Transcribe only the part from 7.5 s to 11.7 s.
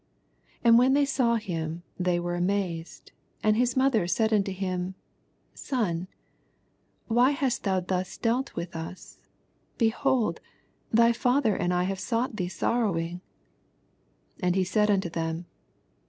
thou thus dealt with us? behold, th^r fiither